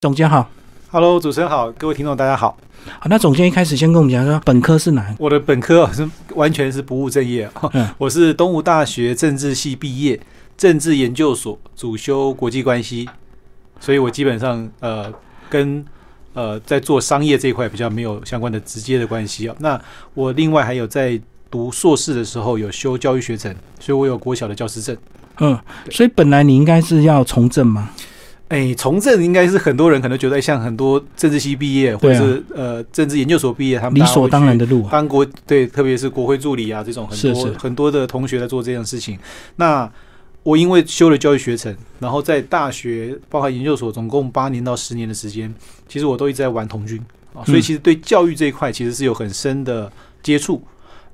[0.00, 0.48] 总监好
[0.90, 2.56] ，Hello，主持人好，各位听众大家好。
[2.98, 5.14] 好，那总监一开始先跟我们讲说，本科是哪？
[5.18, 10.18] 我的本科啊是完全是不务正业啊，嗯 我是东吴大学政治系毕业，
[10.56, 13.06] 政治研究所主修国际关系，
[13.78, 15.12] 所以我基本上呃
[15.50, 15.84] 跟
[16.32, 19.54] 呃在做商业这一块比较没有相关的直接的关系啊。
[19.58, 19.78] 那
[20.14, 21.20] 我另外还有在
[21.50, 24.96] 读硕士的时候有修教育学程，所以我有国小的教师证。
[25.40, 25.58] 嗯，
[25.90, 27.90] 所以本来你应该是要从政嘛，
[28.50, 34.66] 哎，从政应该是很多人可能觉得，哎像很多政治系毕业或者是、呃政治研究所毕业，他们理所当然的。
[34.66, 34.88] 路啊。
[34.90, 39.16] 当国对，特别是国会助理啊这种很多很多的同学在做这件事情。
[39.54, 39.88] 那
[40.42, 45.54] 我因为修了教育学程，然后在大学包含研究所，总共八年到十年的时间，
[45.88, 47.00] 其实我都一直在玩童军
[47.32, 49.90] 啊，所以嗯其实对教育这一块其实是有很深的
[50.24, 50.60] 接触。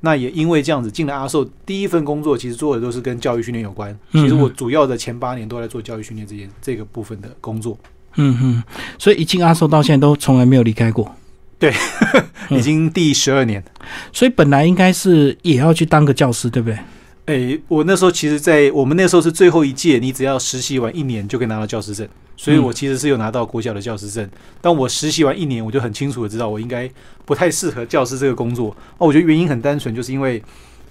[0.01, 3.91] 那也因为这样子进了阿寿，第一份工作其实做的都是跟教育训练有关。
[4.13, 7.79] 嗯其实我主要的前八年都在做教育训练这件这个部分的工作，
[8.17, 8.63] 嗯哼，
[8.99, 11.15] 所以一进阿寿到现在都从来没有离开过。
[11.59, 11.73] 对
[12.51, 13.65] 已经第十二年。
[14.13, 16.79] 所以本来应该是也要去当个教师，对不对？
[17.27, 24.29] 诶，我那时候其实，在我们那时候是最后一届，你只要实习完一年就可以拿到教师证，所以嗯我其实是有拿到国小的教师证。
[24.61, 26.89] 但我实习完一年，我就很清楚的知道我应该
[27.25, 28.69] 不太适合教师这个工作。
[28.99, 30.41] 哦，我觉得原因很单纯，就是因为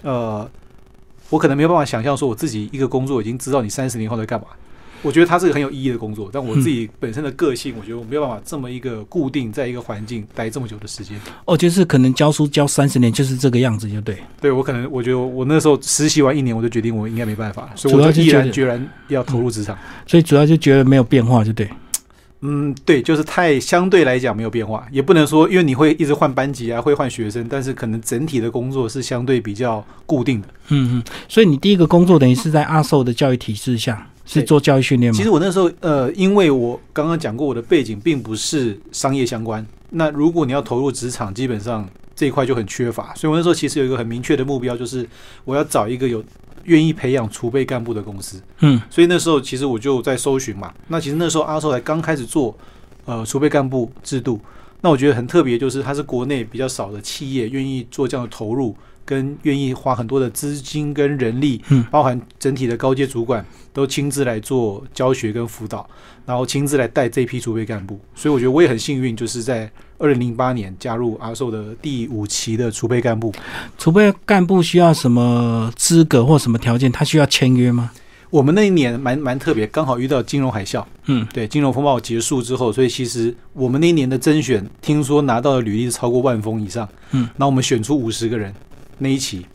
[0.02, 0.46] 呃，
[1.30, 4.46] 我可能没有办法想象说我自己一个工作已经知道你三十年后在干嘛。
[5.02, 11.18] 我觉得它是个很有意义的工作，但我自己本身的个性，我觉得我没有办法这么一个固定在一个环境待这么久的时间。
[11.44, 14.18] 哦，就是可能教书教三十年就是这个样子，就对。
[14.40, 19.76] 对我可能，我觉得我那时候实习完一年，我就决定我应该没办法，所以我就毅然决然要投入职场。
[20.06, 21.68] 所以主要就觉得没有变化，就对。
[22.42, 30.48] 嗯，对，就是太相对来讲没有变化，也不能说因为你会一直换班级啊，会换学生，但是可能整体的工作是相对比较固定的。
[30.68, 35.16] 嗯嗯，所以你第一个工作等于是在阿寿的教育体制下，是做教育训练吗？
[35.16, 45.08] 其实我那时候呃，因为我刚刚讲过我的背景并不是商业相关，那如果你要投入职场，基本上这一块就很缺乏，所以我那时候其实有一个很明确的目标，就是
[45.44, 46.22] 我要找一个有
[46.64, 48.42] 愿意培养储备干部的公司。
[48.60, 50.74] 嗯所以那时候其实我就在搜寻嘛。
[50.88, 52.56] 那其实那时候阿寿才刚开始做
[53.04, 54.40] 呃储备干部制度，
[54.80, 58.74] 那我觉得很特别，就是它是国内比较少的企业愿意做这样的投入，
[59.06, 65.88] 跟愿意花很多的资金跟人力，嗯包含整体的高阶主管都亲自来做教学跟辅导，
[66.26, 67.98] 然后亲自来带这批储备干部。
[68.14, 73.32] 所以我觉得我也很幸运，就是在二零零八年加入阿寿的第五期的储备干部。
[73.78, 76.90] 储备干部需要什么资格或什么条件？
[76.90, 77.92] 他需要签约吗？
[78.28, 80.84] 我们那一年蛮蛮特别，刚好遇到金融海啸。
[81.04, 86.86] 嗯，对，金融风暴结束之后，所以其实我们那一年的甄选，听说拿到的履历是超过万封以上。
[87.12, 88.52] 嗯，那我们选出五十个人
[88.98, 89.46] 那一期。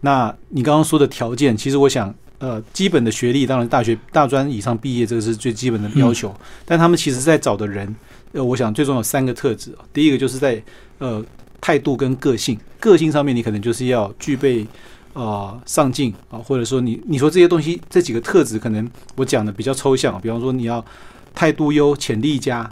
[0.00, 6.34] 那你刚刚说的条件，其实我想，呃，基本的学历，当然大学大专以上毕业，这个是最基本的要求。
[6.64, 7.94] 但他们其实在找的人，
[8.32, 9.76] 呃，我想最重要有三个特质。
[9.92, 10.62] 第一个就是在
[10.98, 11.24] 呃
[11.60, 14.66] 态度跟个性，个性上面你可能就是要具备。
[15.14, 20.82] 啊、上进啊，或者说你你说这些东西这几个特质，可能我讲的比较抽象，比方说你要
[21.34, 22.66] 态度优、潜力佳，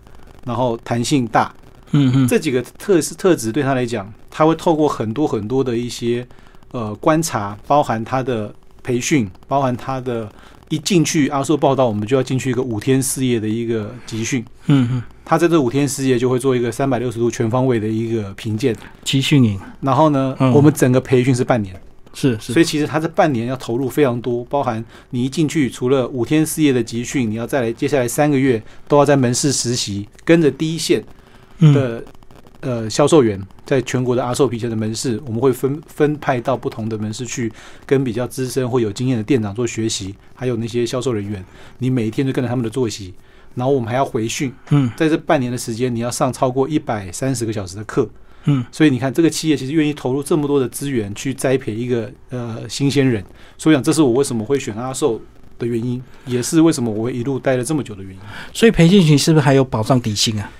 [0.46, 1.54] 然后弹性大，
[1.92, 6.26] 嗯嗯，这几个特特质对他来讲，他会透过很多很多的一些
[6.72, 10.30] 呃观察，包含他的培训，包含他的
[10.68, 14.44] 一进去阿寿报道，我们就要进去一个五天四夜的一个集训。
[14.66, 19.58] 嗯嗯，他在这五天四夜就会做一个三百六十度全方位的一个评鉴，集训营。
[19.80, 21.74] 然后呢，嗯我们整个培训是半年。
[22.12, 31.00] 是是，所以其实他这半年要投入非常多，包含你一进去，除了五天四夜的集训，你要再来接下来三个月都要在门市实习，跟着第一线
[31.60, 31.72] 嗯。
[31.72, 32.04] 的、
[32.60, 37.50] 呃销售员，在全国的阿寿皮鞋的门市，我们会分分派到不同的门市去，
[37.86, 41.42] 跟比较资深或有经验的店长做学习，还有那些销售人员，
[41.78, 43.14] 你每一天就跟着他们的作息，
[43.54, 44.90] 然后我们还要回训，嗯。
[44.94, 48.06] 在这半年的时间，你要上超过一百三十个小时的课，
[48.44, 48.62] 嗯。
[48.70, 53.24] 所以你看，这个企业其实愿意投入这么多的资源去栽培一个呃新鲜人，
[53.56, 55.18] 所以讲这是我为什么会选阿寿
[55.58, 58.18] 的原因，也是为什么我会一路待了这么久的原因。
[58.52, 60.50] 所以培训群是不是还有保障底薪啊？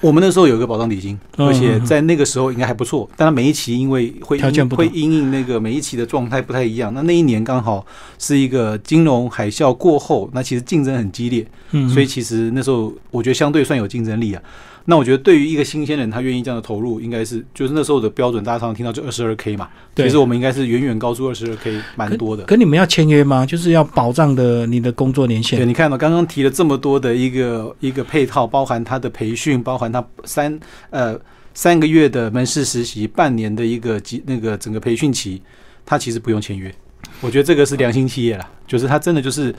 [0.00, 3.08] 我们那时候有一个保障底薪，嗯而且在那个时候应该还不错。
[3.16, 7.84] 但它每一期因为会条件不会因应那个每一期的状态不太一样，那那一年刚好
[8.18, 14.42] 是一个金融海啸过后，那其实竞争很激烈，嗯，所以其实那时候我觉得相对算有竞争力啊。
[14.90, 19.68] 那我觉得对于一个新鲜人，他愿意这样的投入，应该是就是那时候的标准，大家常常听到就二十二 k 嘛。
[19.94, 22.44] 对其实我们应该是远远高出二十二 k，蛮多的。
[22.44, 23.44] 可你们要签约吗？
[23.44, 30.58] 就是要保障的你的工作年限对，你看到刚刚提了这么多的一个一个配套，包含他的培训，包含他三
[30.88, 31.20] 呃
[31.52, 35.42] 三个月的门市实习，半年的一个集那个整个培训期，
[35.84, 36.74] 他其实不用签约。
[37.20, 39.54] 我觉得这个是良心企业啦，就是他真的就是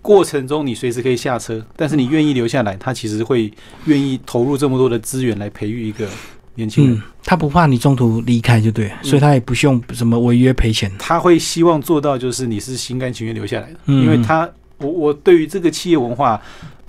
[0.00, 3.52] 过程中你随时可以下车，但是你愿意留下来，他其实会
[3.86, 6.06] 愿意投入这么多的资源来培育一个
[6.54, 6.96] 年轻人。
[6.96, 10.90] 嗯，他不怕你中途离开就对了，所以他也不用什么违约赔钱。
[10.98, 14.48] 他会希望做到就是你是心甘情愿留下来的，嗯因为他
[14.78, 16.40] 我我对于这个企业文化，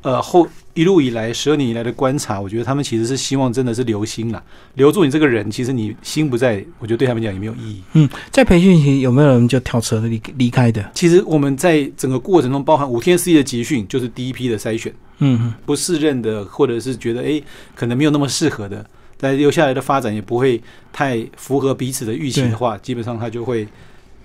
[0.01, 0.47] 呃后
[0.79, 4.41] 一路以来十二年以来的观察，我觉得他们其实是希望真的是留心了，
[4.75, 7.83] 留住你这个人，其实你心不在，我觉得对他们讲也没有意义。
[7.91, 10.89] 嗯，在培训期有没有人就跳车离离开的？
[10.95, 17.43] 其实我们在整个过程中，包含五天四夜的集训，就是第一批的筛选，嗯不适任的，或者是觉得诶
[17.75, 18.85] 可能没有那么适合的，
[19.17, 20.61] 在留下来的发展也不会
[20.93, 23.67] 太符合彼此的预期的话，基本上他就会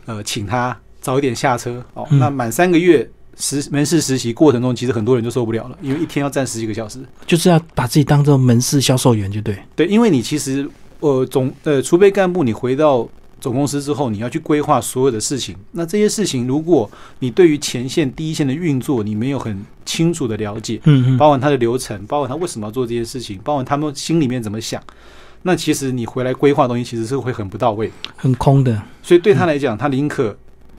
[0.06, 2.06] 呃请他早一点下车哦。
[2.12, 6.98] 嗯那满三个月实门市实习过程中，其实很多人就受不了了，因为一天要站十几个小时。
[7.26, 9.58] 就是要把自己当做门市销售员就对。
[9.75, 10.69] 对，因为你其实
[11.00, 13.08] 呃总呃储备干部，你回到
[13.40, 15.54] 总公司之后，你要去规划所有的事情。
[15.72, 24.82] 那这些事情，如果你对于前线第一线的运作，你没有很清楚的了解，嗯嗯，包括他的流程，包括他为什么要做这些事情，包括他们心里面怎么想，
[25.42, 27.90] 那其实你回来规划东西其实是会很不到位。
[28.16, 28.81] 很空的。
[29.02, 30.34] 所以对他来讲，他宁可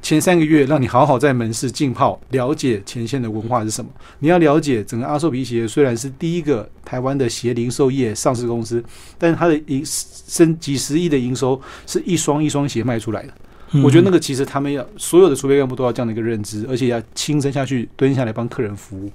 [0.05, 3.89] 前三个月让你好好在门市浸泡，了解前线的文化是什么。
[4.19, 8.85] 你要了解整个阿寿皮鞋虽然是第一个台湾的鞋零售业上市公司，
[9.17, 13.33] 但是它的营升几十亿的营收是一双一双鞋卖出来的。
[13.71, 19.11] 嗯我觉得那个其实他们要所有的储备干部都要这样的一个认知，而且要亲身下去蹲下来帮客人服务。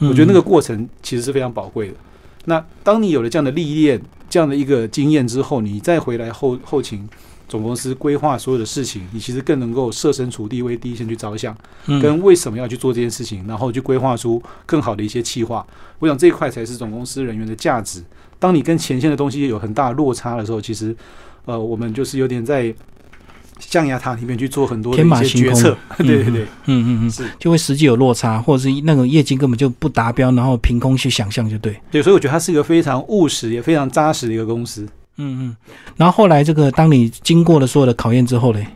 [0.00, 1.94] 嗯我觉得那个过程其实是非常宝贵的。
[2.46, 7.08] 那当你有了这样的历练、这样的一个经验之后，你再回来后后勤
[7.52, 11.54] 总公司规划所有的事情，你其实更能够设身处地为第一线去着想，
[11.84, 15.66] 嗯跟为什么要去做这件事情，然后去规划出更好的一些企划。
[15.98, 18.02] 我想这一块才是总公司人员的价值。
[18.38, 20.96] 当你跟前线的东西有很大的落差的时候，其实
[21.44, 22.74] 呃，我们就是有点在
[23.60, 25.76] 象牙塔里面去做很多的天马行空决策。
[25.98, 27.28] 嗯 对对对，嗯嗯嗯，是。
[27.38, 31.78] 就会实际有落差，或者是那个业绩根本就不达标，然后凭空去想象就对。
[31.90, 34.88] 对，所以我觉得它是一个非常务实也非常扎实的一个公司。
[35.22, 35.56] 嗯嗯，
[35.96, 38.66] 然后后来这个，当你经过了所有的考验之后嘞，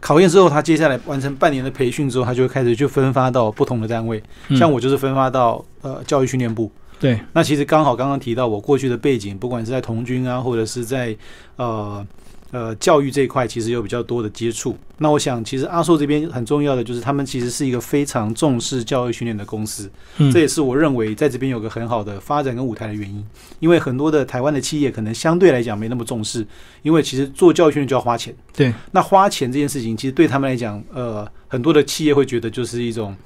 [0.00, 4.22] 考验之后，他接下来完成半年的培训之后，他就会开始去分发到不同的单位。
[4.48, 6.70] 嗯像我就是分发到呃教育训练部。
[6.98, 11.16] 对，那其实刚好刚刚提到我过去的背景，不管是在童军啊，或者是在
[11.56, 12.06] 呃
[12.50, 14.76] 呃教育这一块，其实有比较多的接触。
[14.98, 19.90] 那我想，其实阿寿这边很重要的就是，他们其实是一个非常重视教育训练的公司。
[20.18, 23.24] 嗯这也是我认为在这边有个很好的发展跟舞台的原因。
[23.60, 26.46] 因为很多的台湾的企业可能相对来讲没那么重视，
[26.82, 28.34] 因为其实做教育训练就要花钱。
[28.54, 33.16] 对，那花钱这件事情，其实对他们来讲，呃，很多的企业会觉得就是一种，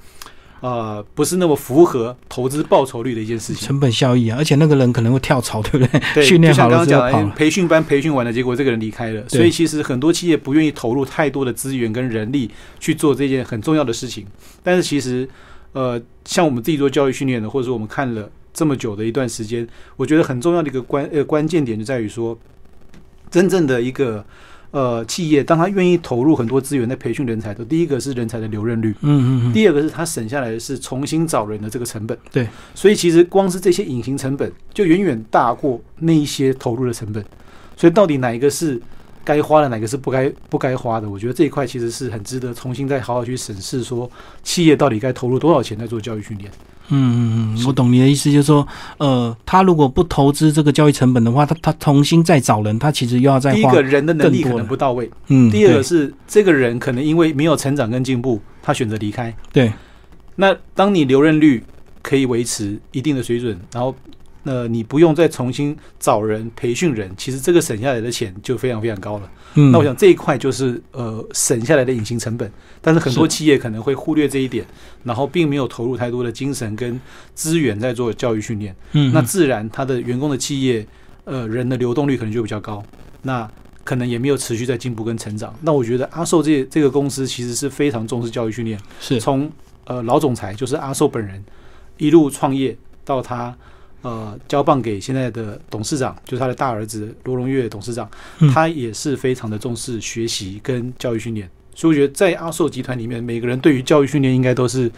[0.61, 3.67] 呃，不是那么符合投资报酬率的一件事情。
[3.67, 6.01] 成本效益啊，而且那个人可能会跳槽，对不对？
[6.15, 7.35] 对，训练好了刚刚讲的，之后跑了。
[7.35, 12.49] 培训班培训完了，结果这个人离开了，所以其实很多企业不愿意投入太多的资源跟人力
[12.79, 14.25] 去做这件很重要的事情。
[14.63, 15.27] 但是其实，
[15.73, 19.67] 呃，像我们自己做教育训练的，或者说我们看了这么久的一段时间，
[19.97, 22.37] 我觉得很重要的一个关呃关键点就在于说，
[23.29, 24.25] 真正的一个
[24.75, 28.93] 呃企业，当他愿意投入很多资源在培训人才的，第一个是人才的留任率。
[28.99, 37.23] 嗯嗯嗯，第二个是他省下来的是重新找人的这个成本，对，所以其实光是这些隐形成本就远远大过那一些投入的成本，
[37.77, 38.81] 所以到底哪一个是
[39.23, 41.09] 该花的，哪个是不该不该花的？
[41.09, 44.11] 我觉得这一块其实是很值得重新再好好去审视，说
[44.43, 46.51] 企业到底该投入多少钱在做教育训练。
[46.89, 48.67] 嗯嗯嗯，我懂你的意思，就是说，
[48.97, 53.81] 呃，他如果不投资这个交易成本的话，他他重新再找人，他其实又要再花第一个。
[53.81, 59.33] 人的能力可能不到位，嗯，第二个是这个人可能因为没有成长跟进步，他选择离开。
[59.53, 59.71] 对，
[60.35, 61.63] 那当你留任率
[62.01, 63.95] 可以维持一定的水准，然后
[64.45, 69.29] 呃你不用再重新找人培训人，其实这个省下来的钱就非常非常高了。
[69.55, 72.49] 嗯，那我想这一块就是呃省下来的隐形成本，
[72.81, 74.65] 但是很多企业可能会忽略这一点，
[75.03, 76.99] 然后并没有投入太多的精神跟
[77.33, 80.85] 资源在做教育训练，嗯，那自然他的员工的企业
[81.23, 82.83] 呃人的流动率可能就比较高，
[83.23, 83.49] 那
[83.83, 85.53] 可能也没有持续在进步跟成长。
[85.61, 89.49] 那我觉得阿寿这这个公司其实是非常重视教育训练，是从
[89.85, 91.43] 呃老总裁就是阿寿本人
[91.97, 93.55] 一路创业到他。
[94.05, 98.07] 呃，交棒给现在的董事长，就是他的大儿子罗荣岳董事长，
[98.37, 101.49] 嗯他也是非常的重视学习跟教育训练。
[101.73, 104.91] 所以我觉得在阿寿集团里面，每个人对于教育训练应该都是，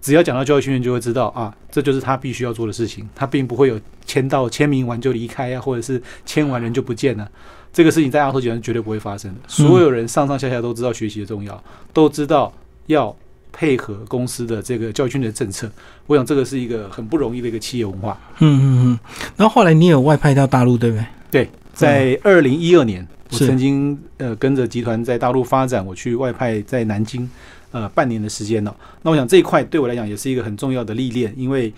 [0.00, 3.08] 只要讲到教育训练，就会知道啊，这就是他必须要做的事情。
[3.16, 7.28] 他并不会有签到签名完就离开啊，或者是签完人就不见了。
[7.72, 9.40] 这个事情在阿寿集团绝对不会发生的。
[9.48, 11.60] 所有人上上下下都知道学习的重要，
[11.92, 12.52] 都知道
[12.86, 13.14] 要
[13.56, 15.70] 配合公司的这个教育训练的政策。
[16.06, 18.20] 我想这个是一个很不容易的一个企业文化。
[18.40, 18.98] 嗯嗯嗯，
[19.36, 21.06] 然后后来你有外派到大陆，对不对？
[21.30, 27.26] 对，在二零一二年，我曾经呃跟着集团在大陆发展，我去外派在南京。
[27.72, 28.74] 呃半年的时间了。
[29.02, 31.70] 那我想这一块对我来讲也是一个很重要的历练，因为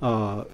[0.00, 0.44] 呃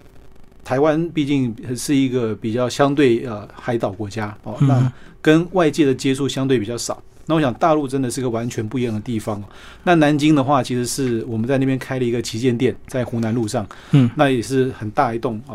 [0.62, 7.02] 台湾毕竟是一个比较相对呃海岛国家哦，那跟外界的接触相对比较少。
[7.26, 9.43] 那我想大陆真的是个完全不一样的地方。
[9.85, 15.55] 那南京的话，其实是我们在那边开了一个旗舰店，在湖南路上，嗯，那也是很大一栋啊。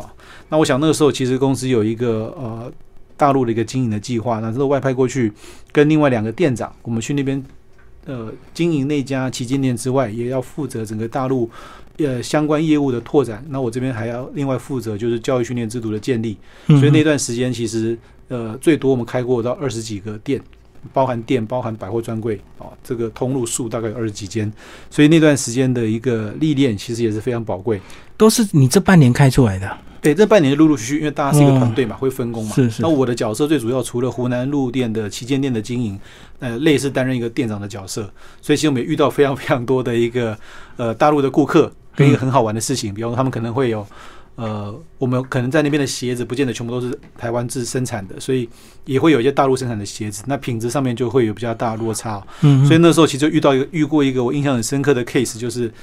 [0.50, 2.72] 那我想那个时候其实公司有一个呃
[3.18, 5.32] 大陆的一个经营的计划，那时候外派过去，
[5.72, 7.44] 跟另外两个店长，我们去那边
[8.06, 11.50] 呃经营那家旗舰店之外，也要负责整个大陆
[11.98, 13.46] 呃相关业务的拓展。
[13.50, 16.38] 那我这边还要另外负责就是教育训练制度的建立。
[16.68, 17.98] 所以那段时间其实
[18.30, 20.42] 呃最多我们开过到二十几个店。
[20.94, 24.52] 包含店、包含百货专柜啊，这个通路数大概有二十几间，
[24.90, 27.80] 所以那段时间的一个历练其实也是非常宝贵。
[28.16, 29.78] 都是你这半年开出来的？
[30.02, 32.56] 对，这半年陆陆续续，因为大家是一个团队嘛，会分工嘛。
[32.56, 32.82] 是是。
[32.82, 36.00] 那我的角色最主要，除了湖南路店的旗舰店的经营，
[36.40, 38.04] 呃，类似担任一个店长的角色。
[38.42, 40.38] 所以其实我们也遇到非常非常多的一个
[40.78, 43.86] 呃大陆的顾客，跟一个很好玩的事情，比方说他们可能会有。
[44.38, 48.48] 呃，我们可能在那边的鞋子不见得全部都是台湾制生产的，所以
[48.86, 52.26] 也会有一些大陆生产的鞋子，那品质上面就会有比较大的落差。
[52.42, 55.74] 嗯，所以那时候其实就遇到一个遇过一个我印象很深刻的 case，就是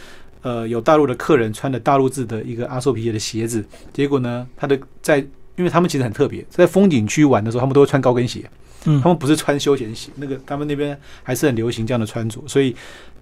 [0.42, 5.18] 呃有大陆的客人穿的大陆制的一个阿寿皮鞋的鞋子，结果呢，他的在
[5.56, 8.48] 因为他们其实很特别，在风景区玩的时候，他们都会穿高跟鞋，
[8.84, 12.74] 嗯，他们不是穿休闲鞋，那个他们那边还是很流行这样的穿着，所以。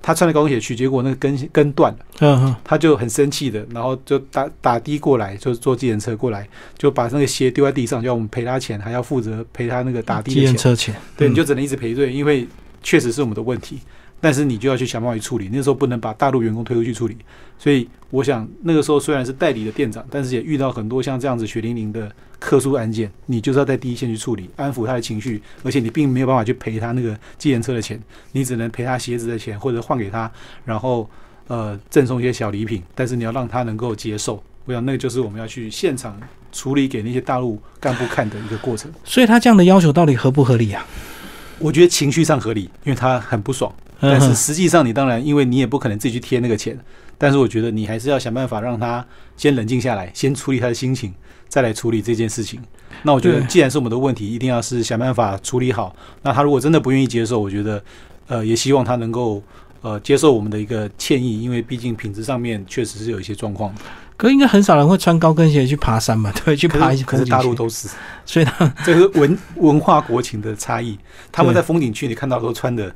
[0.04, 6.44] 他穿着高跟鞋去，结果那个跟跟断了，嗯他就很生气的，然后就打打的过来，就坐计程车过来，
[6.76, 10.56] 就把那个鞋丢在地上，要我们赔他钱，还要负责赔他那个打的钱。
[10.56, 12.48] 车钱，对，你就只能一直赔罪，因为
[12.82, 13.78] 确实是我们的问题。
[14.22, 17.16] 但是你就要去想办法去处理，那时候不能把大陆员工推出去处理，
[17.58, 28.00] 所以我想那个时候虽然是代理的店长，但是也遇到很多像这样子血淋淋的特殊案件，你就是要在第一线去处理，安抚他的情绪，而且你并没有办法去赔他那个计程车的钱，
[28.30, 30.30] 你只能赔他鞋子的钱或者换给他，
[30.64, 31.10] 然后
[31.48, 36.16] 呃赠送一些小礼品，但是你要让他能够接受，我想那个就是我们要去现场
[36.52, 38.88] 处理给那些大陆干部看的一个过程。
[39.02, 40.86] 所以他这样的要求到底合不合理啊？
[41.58, 43.72] 我觉得情绪上合理，因为他很不爽。
[44.10, 46.76] 但是 实际上，你当然，因为你也不可能自己去贴那个钱。
[47.16, 49.06] 但是我觉得你还是要想办法让他
[49.36, 51.14] 先冷静下来，先处理他的心情，
[51.48, 52.60] 再来处理这件事情。
[53.04, 55.94] 那我觉得，既然是我们的问题，一定要是想办法处理好。
[56.22, 57.80] 那他如果真的不愿意接受，我觉得，
[58.26, 59.40] 呃，也希望他能够
[59.82, 63.72] 呃接受我们的一个歉意，因为毕竟品质上面确实是有一些状况。
[64.16, 66.32] 可应该很少人会穿高跟鞋去爬山吧？
[66.44, 67.04] 对，去爬一些。
[67.04, 67.88] 可是大陆都是，
[68.26, 70.98] 所以他这个文文化国情的差异。
[71.30, 72.92] 他们在风景区你看到都穿的。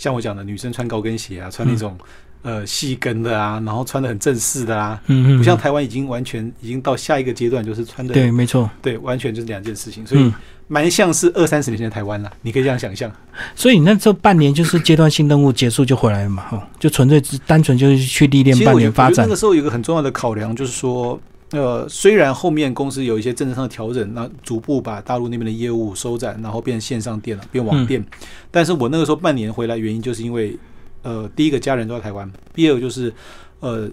[0.00, 1.94] 像我讲的，女生穿高跟鞋啊，穿那种
[2.40, 10.32] 呃细跟的啊，然后穿的很正式的啊，嗯嗯，不像台湾已经完全已经到下一个阶段，就是穿的对，没错，对，完全就是两件事情，所以
[10.68, 13.12] 蛮像是二三十年前的台湾了，你可以这样想象。
[13.54, 19.26] 所以你那这半年就是阶段性任务结束就回来了嘛，哈，就纯粹只单纯就是去历练半年发展。
[19.26, 21.20] 那个时候有一个很重要的考量，就是说。
[21.52, 28.04] 呃，虽然后面公司有一些政策上的调整，那逐步把大陆那边的业务收窄，然后变线上店了，变网店。
[28.52, 30.56] 但是我那个时候半年回来，原因就是因为，
[31.02, 33.12] 呃，第一个家人都在台湾，第二个就是，
[33.58, 33.90] 呃，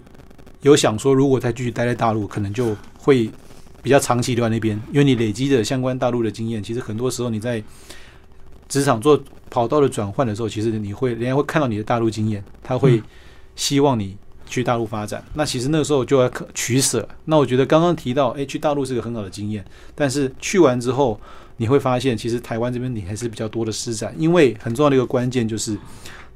[0.62, 3.28] 有想说如果再继续待在大陆，可能就会
[3.82, 7.60] 比较长期留在那边，因为你累积的相关大陆的经验，其实很多时候你在
[8.68, 13.02] 职场做跑道的转换的时候，其实你会人家会看到你的大陆经验，他会
[13.56, 14.16] 希望你。
[14.48, 17.06] 去大陆发展，那其实那个时候就要取舍。
[17.26, 19.64] 那我觉得刚刚提到，哎，去大陆是个很好的经验。
[19.94, 21.20] 但是去完之后，
[21.58, 24.14] 你会发现，其实台湾这边你还是比较多的施展。
[24.18, 25.76] 因为很重要的一个关键就是，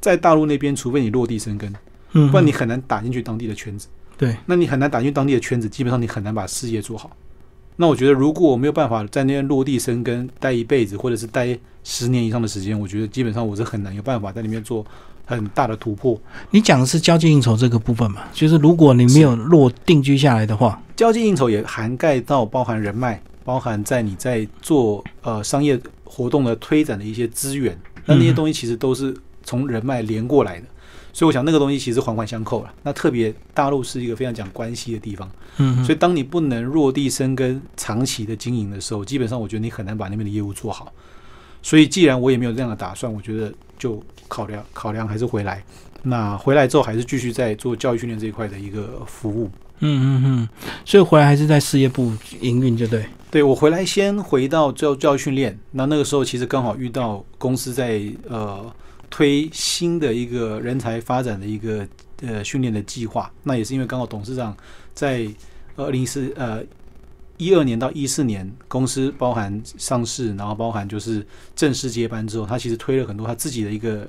[0.00, 1.72] 在大陆那边，除非你落地生根，
[2.12, 3.88] 嗯，不然你很难打进去当地的圈子。
[4.18, 7.10] 对，那你很难打进当地的圈子，基本上你很难把事业做好。
[7.76, 14.84] 那我觉得，如果我没有办法在那边落地生根，待一辈子，或者是待十年以上的时间，我觉得基本上我是很难有办法在里面做。
[15.24, 16.20] 很大的突破。
[16.50, 18.22] 你讲的是交际应酬这个部分嘛？
[18.32, 27.78] 就是如果你没有落定居下来的话，交际应酬也涵盖到包含人脉，包含在你在做呃商业活动的推展的一些资源。
[28.04, 30.66] 那那些东西其实都是从人脉连过来的。
[31.14, 32.72] 所以我想那个东西其实环环相扣了。
[32.82, 40.90] 那特别大陆是一个非常讲关系的地方，嗯，所以当你不能落地生根、长期的经营的时候，基本上我觉得你很难把那边的业务做好。
[41.62, 44.02] 所以既然我也没有这样的打算，我觉得就。
[44.28, 45.62] 考量考量还是回来，
[46.04, 49.50] 那回来之后还是继续在做教育训练这一块的一个服务。
[49.80, 50.48] 嗯嗯嗯，
[50.86, 53.04] 所以回来还是在事业部营运，就对。
[53.30, 58.74] 对我回来先回到教教育训练，那那个时候其实刚好遇到公司在呃
[59.10, 61.86] 推新的一个人才发展的一个
[62.22, 64.56] 呃训练的计划，那也是因为刚好董事长
[64.94, 65.28] 在
[65.76, 66.64] 二零四呃。
[67.42, 74.08] 一二年到一四年，公司包含上市，然后包含就是正式接班之后，他其实推了很多他自己的一个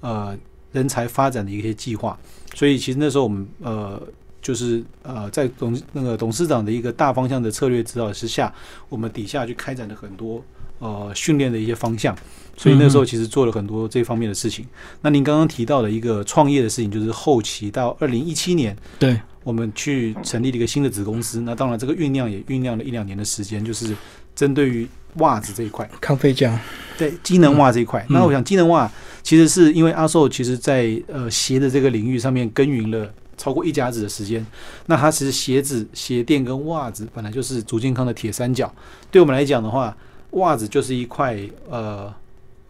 [0.00, 0.36] 呃
[0.72, 2.18] 人才发展的一些计划。
[2.54, 4.02] 所以其实那时候我们呃。
[4.44, 8.52] 就是呃，在董那个董事长的一个大方向的策略指导之下，
[8.90, 10.44] 我们底下去开展了很多
[10.80, 12.14] 呃训练的一些方向，
[12.54, 14.66] 所以那时候其实做了很多这方面的事情。
[15.00, 21.42] 那您刚刚提到的一个创业的事情，就是后期到二零一七年，对，我们去成立了一个新的子公司。
[21.42, 23.94] 那当然，这个酝酿也酝酿了一两年的时间，就是
[24.34, 26.58] 针对于袜子这一块，康菲家，
[26.98, 28.04] 对，机能袜这一块。
[28.10, 28.90] 那我想，机能袜
[29.22, 33.12] 其实是因为阿寿其实在呃鞋的这个领域上面耕耘了。
[33.36, 34.46] 超过一甲子的时间，
[34.86, 38.72] 那它其实鞋子、鞋垫跟袜子本来就是足健康的铁三角。
[39.10, 39.94] 对我们来讲的话，
[40.30, 41.36] 袜子就是一块
[41.68, 42.14] 呃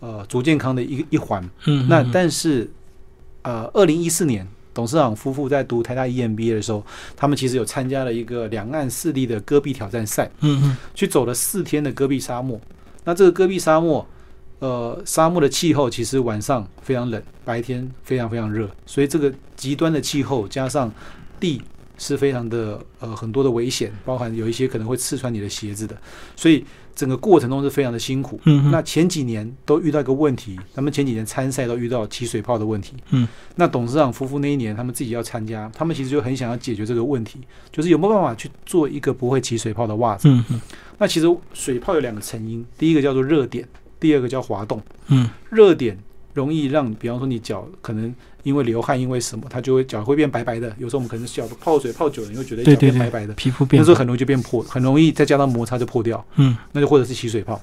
[0.00, 1.46] 呃足健康的一一环。
[1.66, 2.70] 嗯，那但是
[3.42, 6.84] 呃，二零一四年董事长夫妇在读台大 EMBA 的时候，
[7.16, 10.30] 他们其实有参加了一个两岸四地的戈壁挑战赛。
[10.40, 12.60] 嗯嗯，去走了四天的戈壁沙漠。
[13.04, 14.06] 那这个戈壁沙漠。
[14.60, 20.90] 呃，沙漠的气候其实晚上非常冷，白天非常非常热，所以这个极端的气候加上
[21.38, 21.60] 地
[21.98, 25.94] 是非常的呃很多的危险，包含有一些可能会刺穿你的鞋子的，
[26.34, 26.64] 所以
[26.94, 28.40] 整个过程中是非常的辛苦。
[28.44, 32.94] 嗯，那前几年都遇到一个问题，他们前几年参赛都遇到起水泡的问题。
[33.10, 37.40] 嗯，那董事长夫妇那一年他们自己要参加，他们其实就很想要解决这个问题，
[37.72, 40.28] 就是有没有办法去做一个不会起水泡的袜子。
[40.28, 40.60] 嗯嗯，
[40.98, 43.66] 那其实水泡有两个成因，第一个叫做热点。
[44.00, 45.96] 第二个叫滑动，嗯，热点
[46.34, 50.72] 容易让，比方说你脚可能因为流汗，因为什么，它就会脚会变白白的。
[50.78, 56.24] 有时候我们可能脚泡水泡久了，你会觉得脚变白白的，皮肤变，那时候很容易就变破，很容易再加上摩擦就破掉。
[56.36, 57.60] 嗯，那就或者是起水泡。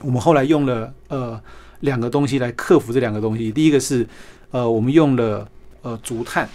[0.00, 1.40] 我们后来用了呃
[1.80, 3.50] 两个东西来克服这两个东西。
[3.50, 4.06] 第一个是
[4.50, 5.48] 呃我们用了
[5.80, 6.46] 呃竹炭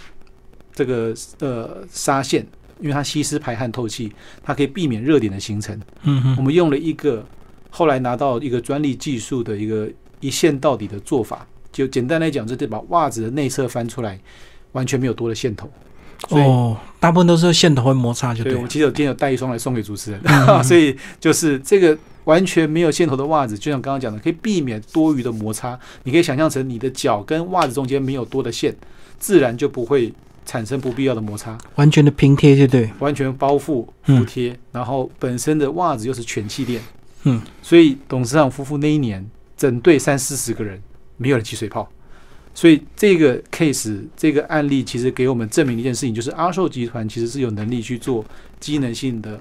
[0.72, 2.46] 这个呃纱线，
[2.78, 4.12] 因为它吸湿排汗透气，
[4.42, 5.80] 它可以避免热点的形成。
[6.04, 7.26] 嗯我们用了一个。
[7.74, 9.88] 后来拿到一个专利技术的一个
[10.20, 14.20] 一线到底的做法，就简单来讲，就是把袜子的内侧翻出来，
[14.72, 15.68] 完全没有多的线头。
[16.28, 18.54] 哦，大部分都是线头会摩擦，就对。
[18.54, 20.20] 我其实有今天有带一双来送给主持人，
[20.62, 25.76] 所以就是这个完全没有线头的袜子，就像刚刚讲的，可以避免多余的摩擦。
[26.04, 28.72] 你可以想象成你的脚跟袜子中间没有多的线，
[29.18, 30.12] 自然就不会
[30.46, 31.58] 产生不必要的摩擦。
[31.74, 32.88] 完全的平贴，就对。
[33.00, 36.80] 完全包覆服贴，然后本身的袜子又是全气垫。
[37.24, 40.80] 嗯，所以董事长夫妇那一年，整队三四十个人，
[41.22, 41.88] 没有了起水泡。
[42.54, 48.22] 所以这个 case 这个案例，其实给我们证明一件事情，就是阿寿集团其实是有能力去做
[48.60, 49.40] 机能性的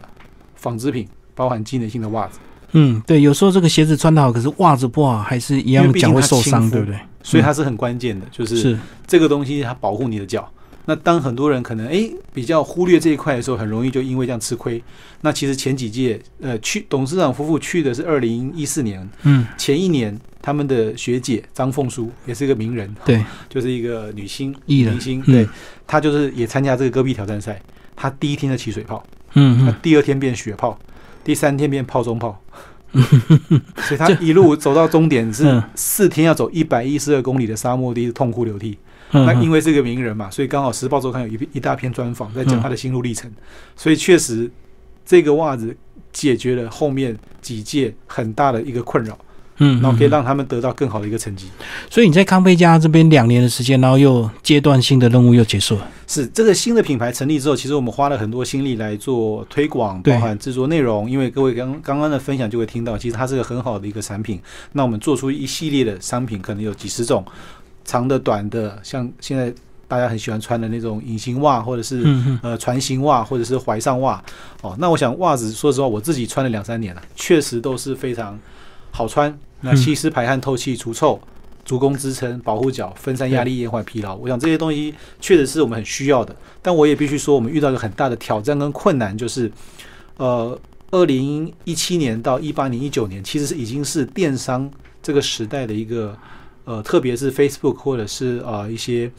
[0.55, 2.39] 纺织品，包含机能性的袜子。
[2.71, 6.97] 嗯，对，有时候这个鞋子穿的好，可是袜子不好，还是一样脚会受伤，对不对？
[7.21, 10.49] 所以它是很关键的，就是这个东西它保护你的脚。
[10.85, 14.81] 那当很多人可能诶比较忽略这一块的时候，很容易就因为这样吃亏。
[15.21, 25.47] 那其实前几届呃去董事长夫妇去的是二零一四年，嗯，前一年他们的学姐张凤书也是一个名人，对，就是一个女星艺明星，对，
[25.85, 27.61] 她就是也参加这个戈壁挑战赛，
[27.95, 29.03] 她第一天的起水泡，
[29.35, 30.79] 嗯嗯，第二天变血泡，
[31.23, 32.43] 第三天变泡中泡，
[32.91, 38.79] 所以她一路走到终点是四天要走一百一十二公里的沙漠地，痛哭流涕。
[39.11, 43.29] 那因为是个名人嘛，所以刚好《时报周刊》有一一大篇专访在讲他的心路历程，
[43.75, 44.49] 所以确实
[45.05, 45.75] 这个袜子
[46.13, 49.17] 解决了后面几届很大的一个困扰，
[49.57, 51.47] 嗯，然后可以让他们得到更好的一个成绩。
[51.89, 55.87] 所以你在康菲家这边两年的时间，然后又阶段性的任务又结束了。
[56.07, 61.09] 是这个新的品牌成立之后，其实我们花了很多心力来做推广，包含制作内容。
[61.09, 64.39] 因为各位刚刚刚的分享就会听到，其实它是个很好的一个产品。
[64.73, 67.23] 那我们做出一系列的商品，可能有几十种。
[67.91, 69.53] 长的、短的，像现在
[69.85, 72.01] 大家很喜欢穿的那种隐形袜，或者是
[72.41, 74.23] 呃船型袜，或者是怀上袜。
[74.61, 78.39] 哦，那我想袜子，说实话，我自己穿了两三年了，确实都是非常
[78.91, 79.37] 好穿。
[79.59, 81.19] 那吸湿、排汗、透气、除臭、
[81.65, 84.15] 足弓支撑、保护脚、分散压力、延缓疲劳。
[84.15, 86.33] 我想这些东西确实是我们很需要的。
[86.61, 89.51] 但我也必须说，我们遇到一个很大的挑战跟困难，就是
[90.15, 90.57] 呃，
[90.91, 94.71] 二零一七年到一八年、一九年，其实是已经是电商
[95.03, 96.17] 这个时代的一个。
[96.65, 99.11] 呃，特别是 Facebook 或者是呃一些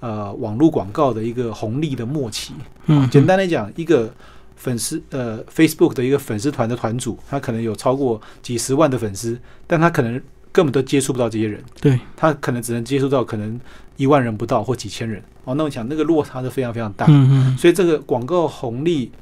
[0.00, 2.52] 呃网络广告的一个红利的末期。
[2.86, 4.12] 嗯，简单来讲，一个
[4.56, 11.62] 粉丝呃 Facebook 的一个粉丝团的团主，他可能有超过几十万的粉丝，但他可能根本都接触不到这些人。
[11.80, 13.60] 对，他可能只能接触到可能
[13.96, 15.22] 一万人不到或几千人。
[15.44, 17.06] 哦，那我想那个落差是非常非常大。
[17.08, 19.12] 嗯所以这个广告红利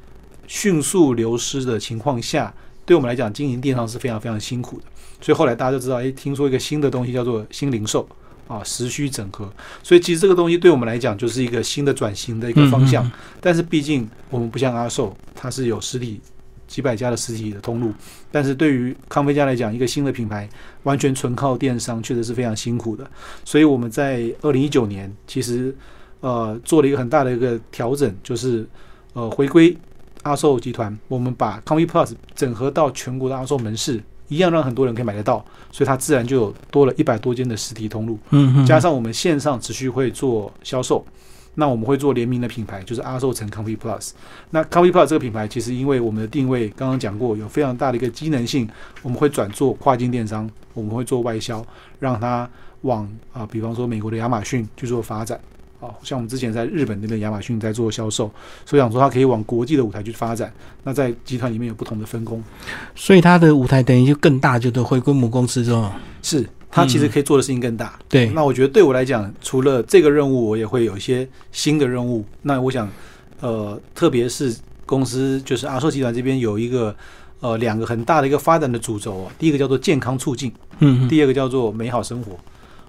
[0.47, 2.53] 迅速流失的情况下，
[2.85, 4.85] 对我们来讲经营电商是非常非常辛苦的。
[5.21, 8.07] 所以后来大家就知道，哎，听说一个新的东西叫做新零售
[8.47, 9.51] 啊，时需整合。
[9.83, 13.11] 所以其实这个东西对我们来讲就是一个新的转型的一个方向。
[13.41, 16.21] 但是毕竟我们不像阿寿，它是有实体
[16.67, 17.93] 几百家的实体的通路，
[18.31, 20.49] 但是对于康菲家来讲，一个新的品牌
[20.83, 23.09] 完全纯靠电商，确实是非常辛苦的。
[23.45, 25.75] 所以我们在二零一九年其实
[26.21, 28.67] 呃做了一个很大的一个调整，就是
[29.13, 29.77] 呃回归
[30.23, 38.19] 阿寿集团，我们把康威 Plus 整合到全国的阿寿门市，一样让很多人可以买得到，所以它自然就有多了一百多间的实体通路。
[38.31, 41.05] 嗯嗯，加上我们线上持续会做销售，
[41.55, 44.11] 那我们会做联名的品牌，就是阿寿城 Comfy Plus。
[44.51, 48.69] 那 Comfy Plus 这个品牌，其实因为我们的定位刚刚讲过，有非常大的一个机能性，
[49.03, 51.65] 我们会转做跨境电商，我们会做外销，
[51.99, 52.49] 让它
[52.83, 55.41] 往啊，比方说美国的亚马逊去做发展。
[55.81, 58.31] 啊，像我们之前在日本那边亚马逊在做销售，
[58.65, 60.53] 所以想说它可以往国际的舞台去发展。
[60.85, 62.43] 那在集团里面有不同的分工，
[62.95, 65.91] 所以它的舞台等于就更大，就都回归母公司之后，
[66.23, 67.99] 是它其实可以做的事情更大。
[68.09, 72.25] 对，那我觉得对我来讲，除了这个任务，我也会有一些新的任务。
[72.43, 72.89] 那我想，
[73.41, 76.95] 呃，特别是公司就是阿寿集团这边有一个
[77.41, 82.33] 呃两个很大的一个发展的主轴啊，第一个叫做健康促进，嗯嗯，第二个叫做美好生活。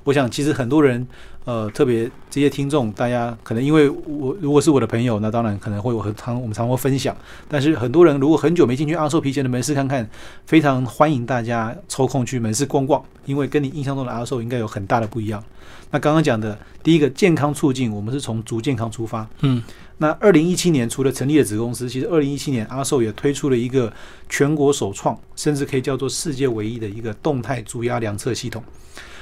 [0.04, 1.06] 我想，其实很多人，
[1.48, 7.16] 呃，特别这些听众，大家可能因为我如果是我的朋友，那当然可能会有很常我们常会分享。
[7.48, 10.06] 但是很多人如果很久没进去阿寿皮鞋的门市看看，
[10.46, 15.42] 非常欢迎大家抽空去门市逛逛，因为跟你印象中的阿寿应该有很大的不一样。
[15.90, 19.26] 那刚刚讲的第一个健康促进，我们是从足健康出发。
[19.40, 19.64] 嗯，
[20.00, 23.90] 那二零一七年除了成立了子公司，其实二零一七年阿寿也推出了一个
[24.28, 28.62] 全国首创，甚至可以叫做世界唯一的一个动态足压量测系统。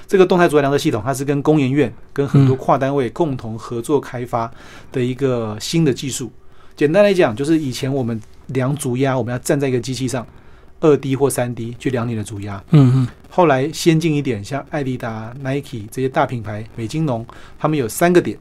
[0.07, 4.51] 这个动态足压量测系统，它是跟工研院、跟很多跨单位共同合作开发
[4.91, 6.31] 的一个新的技术。
[6.75, 10.25] 简单来讲，就是以前我们量足压，我们要站在一个机器上，
[10.81, 12.61] 二 D 或三 D 去量你的足压。
[12.71, 17.25] 嗯嗯，后来先进一点，像艾迪达、Nike 这些大品牌、美津浓，
[17.57, 18.37] 他们有三个点，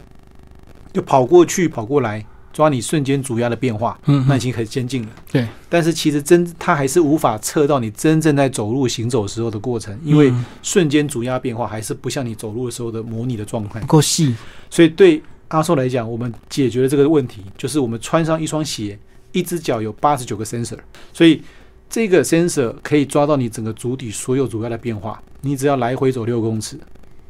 [0.93, 2.25] 就跑过去、跑过来，
[2.55, 5.09] 抓你瞬间主压的变化，嗯嗯那已经很先进了。
[5.31, 13.87] 对，但是其实真它还是无法测到你真正在走路行走时候的过程，因为嗯瞬间主压变化还是不像你走路的时候的模拟的状态不。
[13.89, 14.35] 够细，
[14.71, 18.97] 所以对阿寿来讲，我们解决了这个问题，就是我们穿上一双鞋，
[19.33, 20.79] 一只脚有八十九个 sensor，
[21.13, 21.43] 所以
[21.91, 25.21] 这个 sensor 可以抓到你整个足底所有主要的变化。
[25.43, 26.79] 你只要来回走六公尺，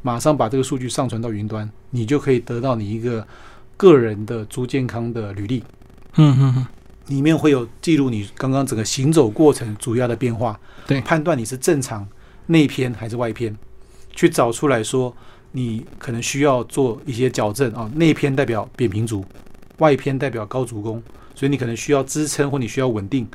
[0.03, 3.27] 马上把这个数据上传到云端，你就可以得到你一个
[3.77, 5.63] 个人的足健康的履历。
[6.17, 6.67] 嗯嗯嗯，
[7.09, 12.07] 里面会有记录你刚刚整个行走过程主要的变化，对判断你是正常
[12.47, 13.57] 内偏还是外偏，
[14.15, 15.15] 去找出来说
[15.53, 19.25] 你可能需要做一些矫正啊，内偏代表扁平足，
[19.79, 21.03] 外偏代表高足弓，
[21.35, 23.27] 所以你可能需要支撑或你需要稳定。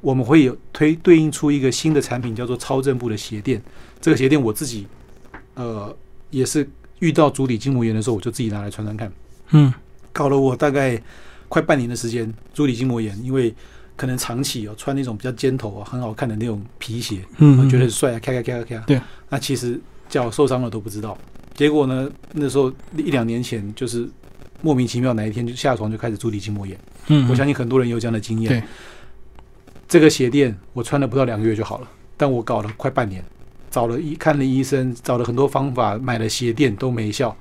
[0.00, 3.60] 我们会有推对应出一个新的产品，叫做超正部的鞋垫。
[4.00, 4.86] 这个鞋垫我自己
[5.54, 5.94] 呃
[6.30, 6.68] 也是
[7.00, 9.12] 遇到足底筋膜炎的时候，我就自己拿来穿穿看。
[9.50, 9.72] 嗯
[10.12, 11.00] 搞了我大概
[11.48, 13.54] 快半年的时间，足底筋膜炎，因为
[13.96, 18.84] 可能长期哦穿那种比较尖头啊、很好看的那种皮鞋，嗯，我觉得很帅啊，咔咔咔咔咔。
[18.86, 21.16] 对，那其实脚受伤了都不知道。
[21.54, 24.08] 结果呢，那时候一两年前就是
[24.62, 26.78] 莫名其妙哪一天就下床就开始足底筋膜炎。
[27.08, 28.48] 嗯，我相信很多人有这样的经验。
[28.48, 28.62] 对，
[29.88, 33.24] 这个鞋垫我穿了不到两个月就好了，但我搞了快半年，
[33.70, 37.36] 找了医看了医生，找了很多方法，买了鞋垫都没效。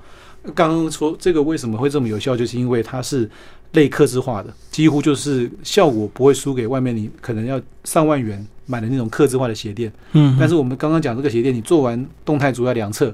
[0.54, 3.30] 刚刚说这个为什么会这么有效，就是因为它是
[3.72, 9.92] 类克制化的，几乎就是效果不会输给外面你可能要上万元买的那种克制化的鞋垫。
[10.14, 13.14] 嗯，但是我们刚刚讲这个鞋垫，你做完动态足压量测，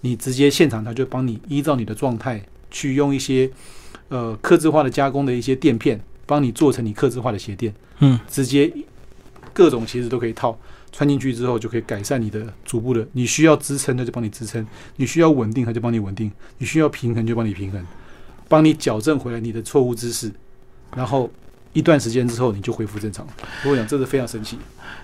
[0.00, 3.50] 你直接现场它就帮你依照你的状态去用一些
[4.08, 8.72] 呃克制化的加工的一些垫片，帮你做成你克制化的鞋垫，嗯，直接
[9.52, 10.58] 各种鞋子都可以套。
[10.92, 13.04] 穿进去之后，就可以改善你的足部的。
[13.12, 14.62] 你需要支撑，它就帮你支撑；
[14.96, 17.84] 你需要稳定，它就帮你稳定；你需要平衡，就帮你平衡，
[18.48, 20.30] 帮你矫正回来你的错误姿势。
[20.94, 21.30] 然后
[21.72, 23.26] 一段时间之后，你就恢复正常。
[23.64, 24.58] 我跟你讲，这是非常神奇。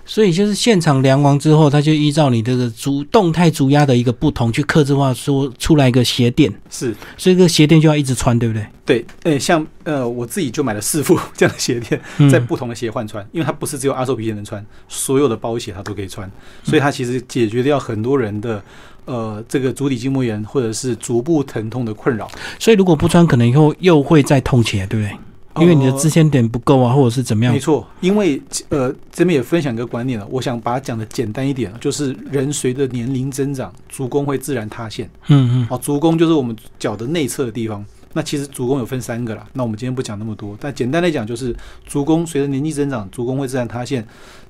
[0.05, 8.67] 所以就是现场量完之后，他就依照你这个足动态足压的一个不同去克制化，说出来一个鞋垫，是所以这个鞋垫就要一直穿，对不对？
[8.85, 16.31] 对，诶，像呃，我自己就买了四副这样的鞋垫，嗯在不同的鞋换穿，因为它不是只有阿寿皮鞋能穿，所有的包鞋它都可以穿，
[16.63, 18.63] 所以它其实解决掉很多人的
[19.05, 22.31] 呃这个足底筋膜炎或者是足部疼痛的困扰。
[22.59, 25.17] 所以如果不穿，可能以后又会再痛起来，对不对？
[25.61, 27.61] 因为你的呃支撑点不够啊，或者是怎么样没？
[27.61, 35.09] 错，因为呃这边也分享一个观念了，我想把它讲的简单一点，就是人随着年龄增长，足弓会自然塌陷。
[35.29, 37.85] 嗯嗯哦，足弓就是我们脚的内侧的地方。
[38.15, 41.55] 那其实足弓有分三个啦，那我们今天不讲那么多，但简单来讲就是
[41.87, 44.05] 足弓随着年纪增长，足弓会自然塌陷。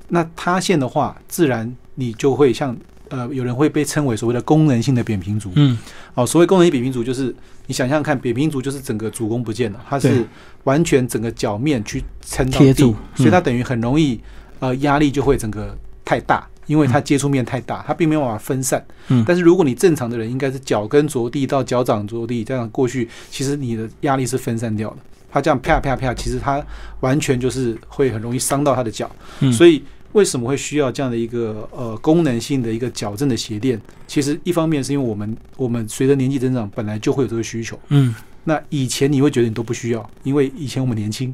[0.08, 2.74] 那塌陷的话，自然你就会像
[3.10, 5.50] 呃，有人会被称为所谓的功能性的扁平足。
[5.54, 5.76] 嗯，
[6.14, 7.34] 哦，所谓功能性扁平足，就是
[7.66, 10.24] 你想象看，扁平足就是整个足弓不见了，它是
[10.64, 14.20] 完全整个脚面去撑到地贴住，嗯所以它等于很容易
[14.60, 18.84] 呃压力就会整个太大，因为它接触面太大，它并没有办法分散。
[19.08, 24.96] 嗯但是如果你正常的人，应该是脚跟着地到脚掌着地，这样过去，其实你的压力是分散掉的。
[25.30, 26.64] 它这样啪啪啪，其实它
[27.00, 29.10] 完全就是会很容易伤到他的脚。
[29.40, 29.82] 嗯所以
[30.18, 33.80] 为什么会需要这样的一个呃功能性的一个矫正的鞋垫？
[34.08, 37.78] 其实一方面是因为我们我们随着年纪增长，本来就会有这个需求。
[37.90, 41.32] 嗯，那以前你会觉得你都不需要，因为以前我们年轻，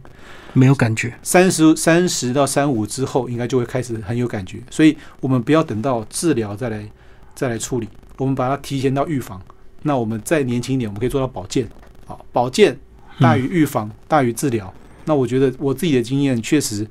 [0.53, 1.14] 没有感觉。
[1.23, 4.59] 三十三十到三五之后，应该就会开始很有感觉。
[4.70, 6.87] 所以我们不要等到治疗再来
[7.35, 9.40] 再来处理，我们把它提前到预防。
[9.85, 11.66] 那我们再年轻一点，我们可以做到保健。
[12.05, 12.79] 好，保健
[13.18, 14.70] 大于预防，大于治疗。
[15.07, 16.87] 那我觉得我自己的经验确实，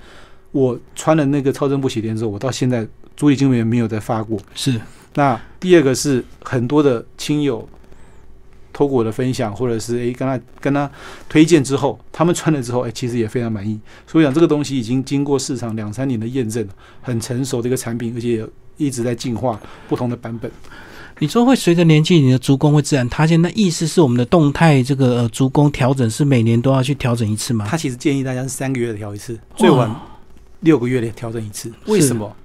[0.54, 2.88] 我穿了那个超声波鞋垫之后，我到现在
[3.18, 4.40] 足底筋膜炎没有再发过。
[4.56, 4.80] 是，
[5.16, 7.68] 那第二个是很多的亲友
[8.72, 10.90] 透过我的分享，或者是诶跟他跟他
[11.28, 13.80] 推荐之后，他们穿了之后，诶其实也非常满意。
[14.08, 16.68] 所以讲这个东西已经经过市场两三年的验证，
[17.02, 20.50] 很成熟的一个产品，而且一直在进化不同的版本。
[21.20, 27.68] 你说会随着年纪，你的足弓会自然塌陷，那意思是我们的动态这个呃足弓调整是每年都要去调整一次吗？
[27.70, 30.02] 他其实建议大家是三个月调一次，最晚哇
[30.64, 31.72] 六个月的调整一次。
[31.86, 32.36] 为什么？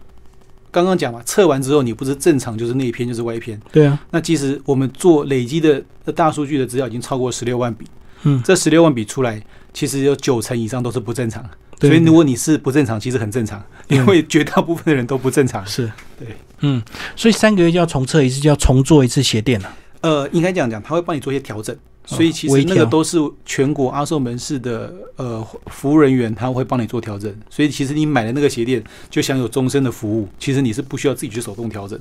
[0.71, 7.87] 刚刚讲嘛，测完之后你不是正常就是内偏就是外偏，对啊，那其实我们做累积的呃大数据的资料已经超过十六万笔。
[8.25, 11.43] 嗯，这十六万笔出来，其实有九成以上都是不正常。
[11.79, 15.67] 对所以如果你是不正常，其实很正常，嗯因为绝大部分的人都不正常。
[15.67, 16.83] 是，对，嗯，
[17.17, 19.75] 所以三个月就要重测一次，就要重做一次鞋垫了。
[20.03, 21.75] 呃，应该这样讲，他会帮你做一些调整。
[22.09, 27.31] 所以其实那个都是全国阿寿门市的呃服务人员，他会帮你做调整。
[27.51, 32.01] 所以其实你买的那个鞋垫就享有终身的服务，其实你是不需要自己去手动调整。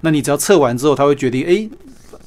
[0.00, 1.70] 那你只要测完之后，他会决定，诶，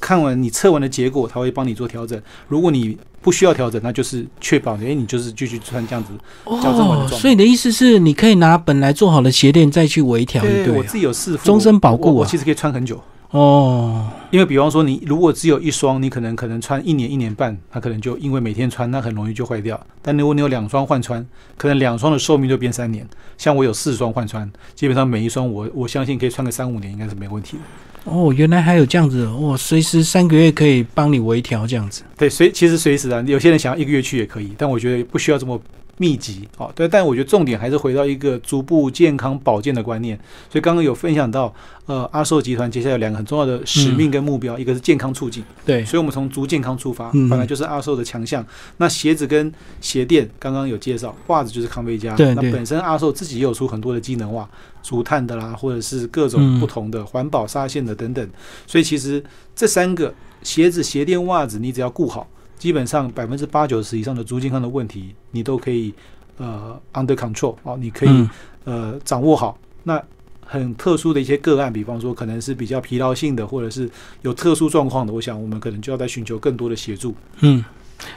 [0.00, 2.20] 看完你测完的结果，他会帮你做调整。
[2.48, 6.10] 如果你不需要调整，那就是确保你，诶，你就是继续穿这样子。
[6.46, 12.98] 矫正完的状态哦所以你的意思是，你可以拿本来做好的鞋垫再去微调，对了我自己有试服，终身保固啊我我其实可以穿很久。
[13.30, 19.80] 哦，因为比方说，你如果只有一双，你可能可能穿一年一年半，它可能就因为每天穿，它很容易就坏掉。
[20.02, 21.24] 但如果你有两双换穿，
[21.56, 23.06] 可能两双的寿命就变三年。
[23.38, 27.62] 像我有四双换穿，基本上每一双我我相信可以穿个三五年，应该是没问题的。
[28.10, 32.02] 哦，原来还有这样子哦，随时三个月可以帮你微调这样子。
[32.16, 35.60] 对，随其实随时啊，有些人想要一个月去也可以，但我觉得不需要这么
[36.00, 36.72] 密集哦。
[36.74, 40.18] 对，但我觉得重点还是回到一个逐步健康保健的观念。
[40.50, 45.44] 所以刚刚有分享到，呃，阿寿集团接下来有两个很重要的使命跟目标，一个是健康促进。
[45.66, 48.44] 对，所以我们从足健康出发，嗯本来就是阿寿的强项。
[48.78, 52.16] 那鞋子跟鞋垫刚刚有介绍，袜子就是康威家。
[52.16, 54.48] 对对那本身阿寿自己也有出很多的机能袜，
[54.82, 58.26] 竹炭的啦，或者是各种嗯不同的环保纱线的等等。
[58.66, 59.22] 所以其实
[59.54, 62.26] 这三个鞋子、鞋垫、袜子，你只要顾好，
[62.60, 65.92] 基本上百分之八九十以上的足健康的问题，你都可以
[66.36, 68.30] 呃 under control 哦，你可以、嗯
[68.64, 69.58] 呃掌握好。
[69.82, 70.00] 那
[70.44, 77.14] 很特殊的一些个案，比方说可能是比较疲劳性的，或者是有特殊状况的，我想我们可能就要在寻求更多的协助。
[77.40, 77.64] 嗯。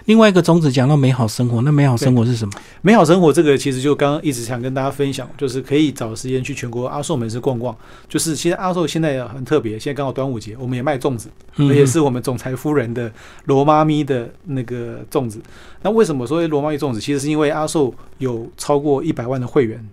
[0.05, 2.53] 另外一个宗旨讲到美好生活，那美好生活是什么？
[2.81, 7.75] 美好生活这个其实就刚刚一直想跟大家分享，就是可以找时间去全国阿寿门市逛逛。
[8.07, 13.11] 就是其实阿寿现在很特别，现在刚好端午节，我们也卖粽子，嗯而且是我们总裁夫人的
[13.45, 15.41] 罗妈咪的那个粽子。
[15.81, 16.99] 那为什么说罗妈咪粽子？
[16.99, 19.83] 其实是因为阿寿有超过一百万的会员，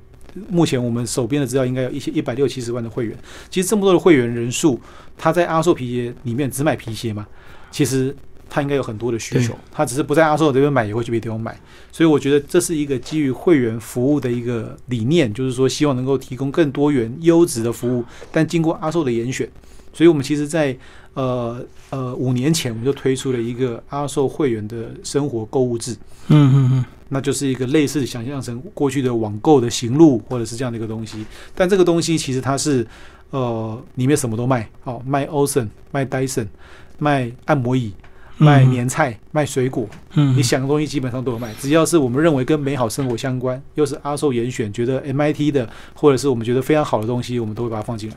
[0.48, 3.16] 目前我们手边的资料应该有一些一百六七十万的会员。
[3.48, 4.81] 其实这么多的会员人数，
[5.16, 7.26] 他在阿寿皮鞋里面只买皮鞋嘛，
[7.70, 8.14] 其实
[8.51, 11.59] 他应该有很多的需求对，他只是不在阿寿这边买，也会去别地方买。
[11.91, 19.49] 所以我觉得这是一个基于会员服务的一个理念，就是说希望能够提供更多元、优质的服务，但经过阿寿的严选。
[19.93, 20.77] 所以我们其实在，
[21.15, 21.61] 呃
[21.91, 25.97] 呃五年前，我们就推出了一个阿寿会员的生活购物制，
[26.29, 31.27] 嗯嗯嗯，那就是一个类似想象成过去的网购的行路，或者是这样的一个东西。
[31.57, 32.87] 但这个东西其实它是，
[33.31, 36.47] 呃，里面什么都卖，哦，卖 Ocean，卖 Dyson，
[36.99, 37.93] 卖按摩椅，
[38.40, 48.16] 卖嗯年菜，卖水果，嗯，你想的东西基本上都有卖，只要是我们认为跟美好生活相关，又是阿寿严选，觉得 MIT 的，或者是我们觉得非常好的东西，我们都会把它放进来。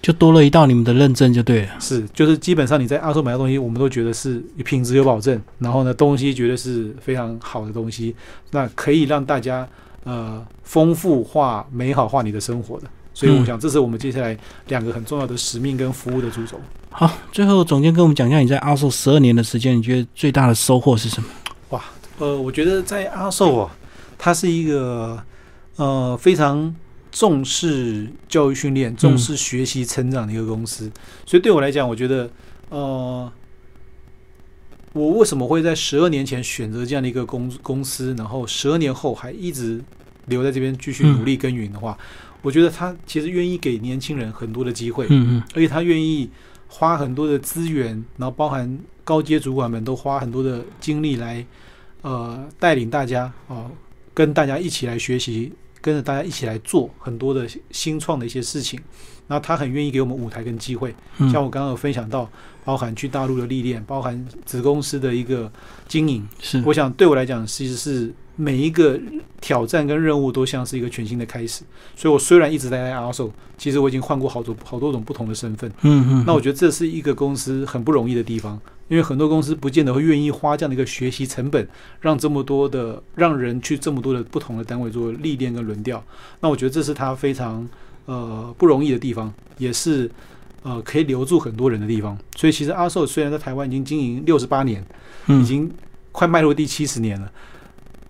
[0.00, 1.72] 就多了一道你们的认证就对了。
[1.80, 8.14] 是，就是基本上你在阿寿买的东西，我们都觉得是品质有保证，然后呢，东西绝对是非常好的东西，
[8.52, 9.68] 那可以让大家
[10.04, 12.86] 呃丰富化、美好化你的生活的。
[13.14, 14.36] 所以我嗯想，这是我们接下来
[14.68, 16.60] 两个很重要的使命跟服务的主轴。
[16.90, 21.28] 好，最后总监跟我们讲一下，你在阿寿十二年的时间，你觉得最大的收获是什么？
[21.70, 21.82] 哇
[22.18, 23.76] 呃，我觉得在阿寿啊，
[24.18, 25.20] 它是一个
[25.76, 26.74] 呃非常
[27.10, 30.90] 重视教育训练、重视学习成长的一个公司。
[31.24, 32.30] 所以对我来讲，我觉得，
[32.68, 33.32] 呃，
[34.92, 39.80] 我为什么会在十二年前选择这样的一个公公司，然后十二年后还一直
[40.26, 41.98] 留在这边继续努力耕耘的话，
[42.44, 46.30] 我觉得他其实愿意给年轻人很多的机会，嗯嗯而且他愿意
[46.68, 51.44] 花很多的资源，然后包含高阶主管们都花很多的精力来，
[52.02, 53.70] 呃，带领大家哦、
[54.12, 58.78] 跟大家一起来学习，跟着大家一起来做很多的新创的一些事情。
[59.26, 62.30] 然后他很愿意给我们舞台跟机会，嗯，像我刚刚有分享到，
[62.62, 65.50] 包含去大陆的历练，包含子公司的一个
[65.88, 66.28] 经营。
[66.42, 68.98] 是我想对我来讲，其实是每一个
[69.40, 71.62] 挑战跟任务都像是一个全新的开始。
[71.94, 75.70] 所以我虽然一直待在阿 s o 其实我已经换过好多好多种不同的身份。
[75.82, 81.66] 嗯嗯，那我觉得这是一个公司很不容易的地方，因为很多公司不见得会愿意花这样的一个学习成本，
[82.00, 86.02] 让这么多的让人去这么多的不同的单位做历练跟轮调。
[86.40, 87.68] 那我觉得这是他非常
[88.06, 90.10] 呃不容易的地方，也是
[90.64, 92.18] 呃可以留住很多人的地方。
[92.34, 94.84] 所以其实阿寿虽然在台湾已经经营六十八年，
[95.26, 95.70] 嗯已经
[96.10, 97.30] 快迈入第七十年了。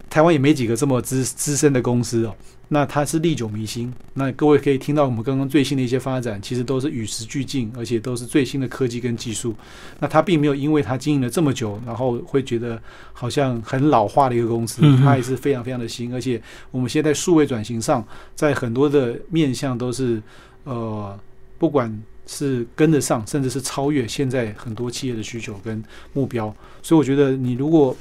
[0.08, 2.34] 台湾也没几个这么资资深的公司哦，
[2.68, 3.92] 那它是历久弥新。
[4.14, 9.54] 那各位可以听到我们刚刚最新的一些发展，其实都是与时俱进，而且都是最新的科技跟技术。
[9.98, 12.80] 那它并没有因为它经营了这么久，然后会觉得
[13.12, 16.14] 好像很老化的一个公司它也是非常非常的新。
[16.14, 16.40] 而且
[16.70, 20.22] 我们现在数位转型上，在很多的面向都是
[20.62, 21.18] 呃，
[21.58, 21.92] 不管
[22.26, 26.54] 是跟得上，甚至是超越现在很多企业的需求跟目标。
[26.82, 27.94] 所以我觉得你如果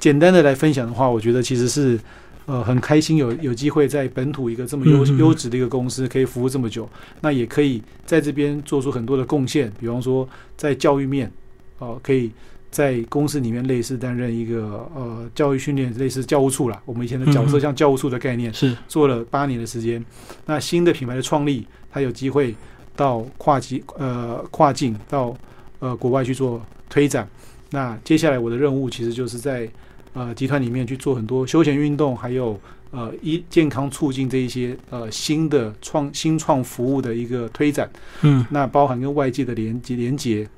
[0.00, 2.00] 简单的来分享的话，我觉得其实是
[2.46, 6.88] 呃很开心有有机会在本土一个这么优优质的一个公司可以服务这么久，
[7.20, 11.30] 那也可以在这边做出很多的贡献，比方说在教育面，
[11.78, 12.32] 哦、可以。
[12.72, 20.00] 在公司里面类似担任一个呃教育训练类似教务处啦，我们以前的角色像教务处的概念，是做了八年的时间。
[20.46, 22.54] 那新的品牌的创立，它有机会
[22.94, 25.36] 到跨级呃跨境到
[25.80, 27.28] 呃国外去做推展。
[27.70, 29.68] 那接下来我的任务其实就是在
[30.12, 32.58] 呃集团里面去做很多休闲运动，还有
[32.90, 37.90] 呃一健康促进这一些呃新的创新创服务的一个推展。
[38.22, 40.48] 嗯那包含跟外界的连接连接，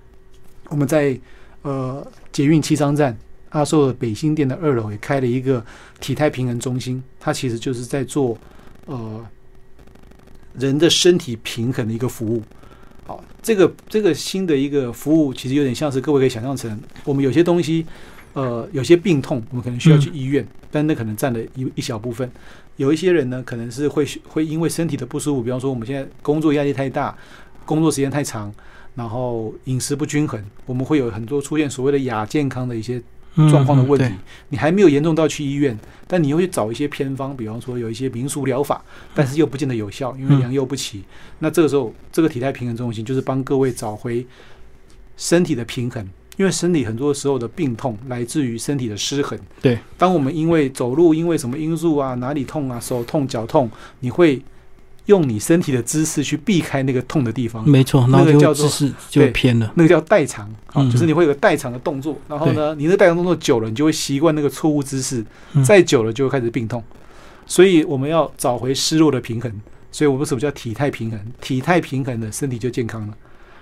[0.68, 1.18] 我们在
[1.62, 3.16] 呃捷运七张站
[3.50, 5.64] 阿寿的北新店的二楼也开了一个
[6.00, 8.36] 体态平衡中心，它其实就是在做
[8.86, 9.24] 呃
[10.54, 12.42] 人的身体平衡的一个服务。
[13.04, 17.84] 好，这个这个新的一个服务，其实有点像是各位可以想象成，我们有些东西，
[18.34, 22.30] 呃，有些病痛，我们可能需要去医院，但那可能占了一一小部分。
[22.76, 27.16] 有一些人呢，可能是会会因为身体的不舒服，比方说我们现在工作压力太大，
[27.66, 28.52] 工作时间太长，
[28.94, 33.00] 然后饮食不均衡，我们会有很多出现所谓的亚健康的一些
[33.34, 34.06] 嗯状况的问题。
[34.06, 34.18] 嗯
[34.48, 38.82] 你还没有严重到去医院，但你又去找一些偏方，比方说有一些民俗疗法，
[39.14, 41.02] 但是又不见得有效，因为嗯良莠不齐。
[41.40, 44.26] 那这个时候，这个体态平衡中心就是帮各位找回
[45.18, 46.08] 身体的平衡。
[46.36, 49.38] 因为身体很多时候的病痛来自于身体的失衡。
[49.60, 54.40] 对，当我们因为走路因为什么因素啊，哪里痛啊，手痛脚痛，你会
[55.06, 57.68] 用你身体的姿势去避开那个痛的地方。
[57.68, 59.70] 没错，那个叫做姿势就对偏了。
[59.74, 60.48] 那个叫代偿，
[60.90, 66.82] 就是你会有个代偿的动作，然后呢，你那个代偿动作久了，你就会习惯那个错误姿势，嗯再久了就会开始病痛。
[67.44, 69.52] 所以我们要找回失落的平衡，
[69.90, 71.20] 所以我们什么叫体态平衡？
[71.40, 73.14] 体态平衡的身体就健康了。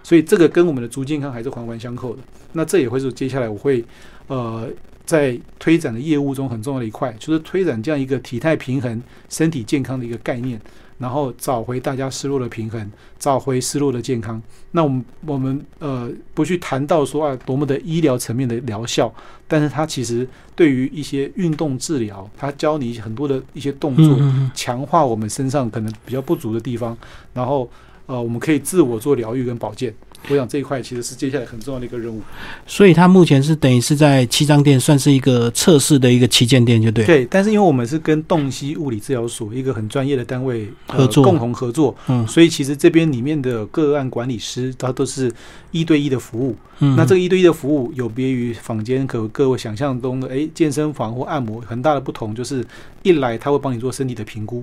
[0.03, 2.23] 所以这个跟我们的足健康还是环环相扣的。
[2.53, 3.85] 那这也会是接下来我会
[4.27, 4.69] 呃
[5.05, 10.61] 在推展的业务中很重要的一块，就是推展这样一个体态平衡、身体健康的一个概念，
[10.99, 14.41] 然后找回大家失落的平衡，找回失落的健康。
[14.73, 19.13] 那我们我们呃不去谈到说啊多么的医疗层面的疗效，
[19.49, 24.17] 但是它其实对于一些运动治疗，它教你很多的一些动作，
[24.55, 26.97] 强化我们身上可能比较不足的地方，
[27.35, 27.69] 然后
[28.11, 29.95] 呃我们可以自我做疗愈跟保健。
[30.29, 32.21] 我想这一块其实是接下来很重要的一个任务。
[32.67, 37.07] 所以它目前是等于是在七张店算是一个测试的一个旗舰店，就对。
[37.07, 45.33] 对，但是因为我们是跟洞悉物理治疗所一个很专业的单位、呃合作共同合作，嗯所以其实这边里面的个案管理师，他都是
[45.71, 46.55] 一对一的服务。
[46.81, 52.63] 嗯，那这个一对一的服务有别于坊间可各位想象中的，诶，健身房或按摩很大的不同，就是
[53.03, 54.63] 一来他会帮你做身体的评估，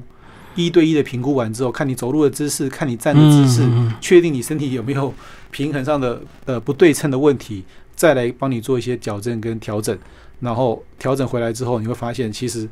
[0.65, 3.70] 一对一的评估完之后，看你走路的姿势，看你站的姿势，
[4.02, 5.13] 确定你身体有没有
[5.52, 7.63] 平衡上的呃不对称的问题，
[7.96, 9.98] 再来帮你做一些矫正跟调整。
[10.40, 12.67] 然后调整回来之后，你会发现其实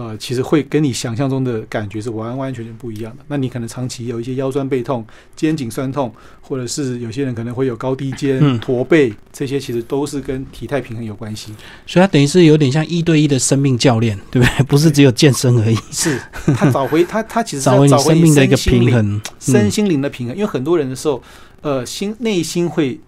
[0.00, 3.22] 呃，其实会跟你想象中的感觉是完完全全不一样的。
[3.28, 5.04] 那你可能长期有一些腰酸背痛、
[5.36, 11.52] 肩颈酸痛，或者是有些人可能会有高低肩、嗯驼背，这些其实都是跟体态平衡有关系。
[11.86, 14.64] 所以它等于是有点像一对一的生命教练，对不对？
[14.64, 16.18] 不是只有健身而已，是
[16.56, 19.16] 他找回他他其实找回你生命的一个平衡。
[19.16, 21.22] 嗯身心灵的平衡，因为很多人的时候，
[21.60, 22.98] 呃，心内心会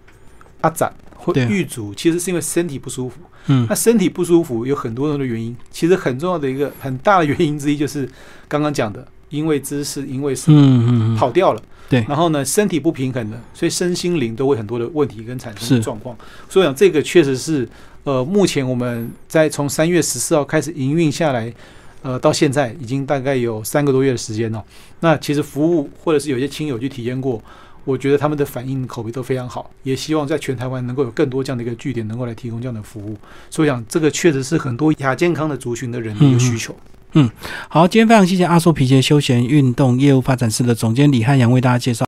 [0.61, 3.17] 阿展会对郁阻，其实是因为身体不舒服。
[3.47, 8.09] 嗯那身体不舒服有很多种的原因，其实很重要的一个很大的原因之一就是
[8.47, 11.61] 刚刚讲的，因为姿势，因为什么嗯嗯嗯，跑掉了。
[11.89, 16.17] 对然后呢，身体不平衡了，所以身心灵都会很多的问题跟产生的状况。
[16.49, 17.67] 所以讲这个确实是，
[18.03, 21.53] 呃，目前我们在从三月十四号开始营运下来，
[22.01, 24.63] 呃，到现在已经大概有三个多月的时间哦。
[25.01, 27.39] 那其实服务或者是有些亲友去体验过，
[27.85, 33.17] 我觉得他们的反应口碑都非常好，也希望在全台湾能够有更多这样的一个据点能够来提供这样的服务。
[33.49, 36.75] 所以讲这个确实是很多亚健康的族群的人的一个需求。
[37.15, 37.29] 嗯
[37.69, 42.01] 好，今天非常谢谢阿硕皮鞋休闲运动业务发展室的总监李汉阳为大家介绍。